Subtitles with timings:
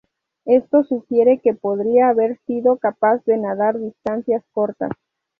[0.47, 4.89] Esto sugiere que podría haber sido capaz de nadar distancias cortas.